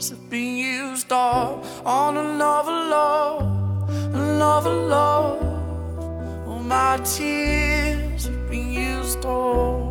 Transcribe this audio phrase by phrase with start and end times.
[0.00, 6.48] words have been used all on another love, another love.
[6.48, 9.89] All my tears have been used all.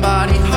[0.00, 0.49] somebody